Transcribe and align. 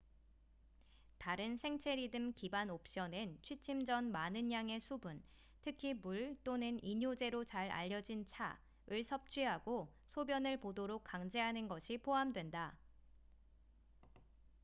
다른 1.19 1.57
생체리듬 1.57 2.33
기반 2.33 2.71
옵션엔 2.71 3.37
취침 3.43 3.85
전 3.85 4.11
많은 4.11 4.51
양의 4.51 4.79
수분특히 4.79 5.93
물 5.93 6.35
또는 6.43 6.83
이뇨제로 6.83 7.45
잘 7.45 7.69
알려진 7.69 8.25
차을 8.25 9.03
섭취하고 9.03 9.93
소변을 10.07 10.59
보도록 10.59 11.03
강제하는 11.03 11.67
것이 11.67 11.99
포함된다 11.99 12.75